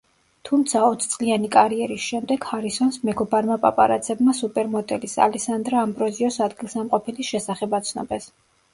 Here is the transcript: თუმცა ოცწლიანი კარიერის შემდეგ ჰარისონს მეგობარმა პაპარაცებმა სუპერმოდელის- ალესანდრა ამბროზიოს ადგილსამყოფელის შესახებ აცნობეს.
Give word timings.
თუმცა 0.47 0.79
ოცწლიანი 0.85 1.51
კარიერის 1.55 2.07
შემდეგ 2.13 2.47
ჰარისონს 2.53 2.97
მეგობარმა 3.11 3.59
პაპარაცებმა 3.67 4.37
სუპერმოდელის- 4.41 5.17
ალესანდრა 5.29 5.87
ამბროზიოს 5.87 6.43
ადგილსამყოფელის 6.51 7.35
შესახებ 7.37 7.83
აცნობეს. 7.85 8.31